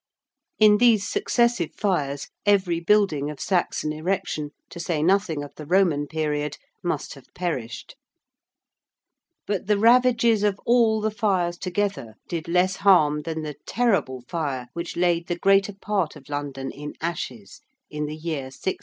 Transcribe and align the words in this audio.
In 0.57 0.79
these 0.79 1.07
successive 1.07 1.75
fires 1.75 2.27
every 2.43 2.79
building 2.79 3.29
of 3.29 3.39
Saxon 3.39 3.93
erection, 3.93 4.49
to 4.71 4.79
say 4.79 5.03
nothing 5.03 5.43
of 5.43 5.53
the 5.57 5.65
Roman 5.67 6.07
period, 6.07 6.57
must 6.83 7.13
have 7.13 7.27
perished. 7.35 7.95
But 9.45 9.67
the 9.67 9.77
ravages 9.77 10.41
of 10.41 10.59
all 10.65 11.01
the 11.01 11.11
fires 11.11 11.59
together 11.59 12.15
did 12.27 12.47
less 12.47 12.77
harm 12.77 13.21
than 13.21 13.43
the 13.43 13.57
terrible 13.67 14.21
fire 14.27 14.69
which 14.73 14.97
laid 14.97 15.27
the 15.27 15.37
greater 15.37 15.73
part 15.79 16.15
of 16.15 16.29
London 16.29 16.71
in 16.71 16.93
ashes 16.99 17.61
in 17.91 18.07
the 18.07 18.15
year 18.15 18.45
1666. 18.45 18.77